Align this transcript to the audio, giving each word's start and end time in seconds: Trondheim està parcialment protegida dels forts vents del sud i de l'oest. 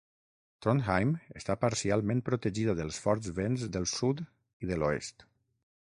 Trondheim 0.65 1.11
està 1.41 1.55
parcialment 1.67 2.23
protegida 2.31 2.75
dels 2.83 2.99
forts 3.05 3.31
vents 3.43 3.67
del 3.77 3.89
sud 3.95 4.27
i 4.67 4.73
de 4.73 4.81
l'oest. 4.83 5.29